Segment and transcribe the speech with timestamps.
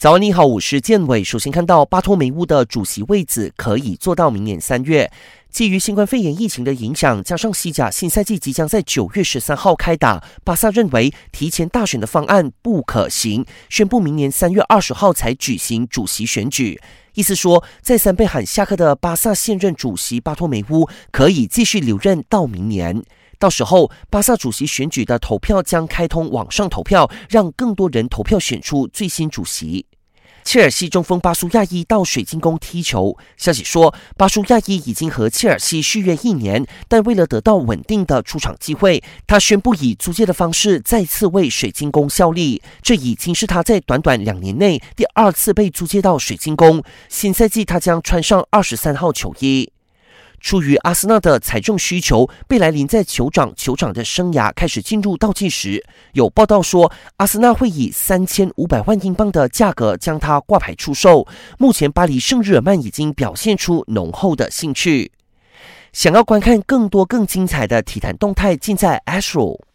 [0.00, 1.24] 早安，你好，我是建伟。
[1.24, 5.10] 首先看到巴托梅乌的主席位子可以做到明年三月。
[5.50, 16.80] 基于新冠肺炎疫情的影响，加上西甲新赛季即将在九月十三号开打，巴萨认为提前大选的方案不可行，宣布明年三月二十号才举行主席选举。
[17.14, 23.02] 意思说，再三被喊下课的巴萨现任主席巴托梅乌可以继续留任到明年。
[23.38, 29.86] 到时候，巴萨主席选举的投票将开通网上投票，让更多人投票选出最新主席。
[30.44, 33.18] 切尔西中锋巴苏亚伊到水晶宫踢球。
[33.36, 42.62] 消息说，巴苏亚伊已经和切尔西续约一年，但为了得到稳定的出场机会，他宣布以租借的方式再次为水晶宫效力。
[42.80, 46.82] 这已经是他在短短两年内第二次被租借到水晶宫。
[47.10, 49.70] 新赛季，他将穿上二十三号球衣。
[50.40, 55.84] 出于阿森纳的财政需求，贝莱林在酋长酋长的生涯开始进入倒计时。
[56.12, 61.26] 有报道说，阿森纳会以三千五百万英镑的价格将他挂牌出售。
[61.58, 65.12] 目前，巴黎圣日耳曼已经表现出浓厚的兴趣。
[65.92, 69.67] 想要观看更多更精彩的体坛动态，尽在 Astro。